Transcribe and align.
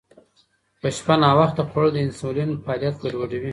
په 0.81 0.87
شپه 0.97 1.15
ناوخته 1.23 1.61
خوړل 1.69 1.91
د 1.93 1.97
انسولین 2.05 2.49
فعالیت 2.65 2.95
ګډوډوي. 3.03 3.49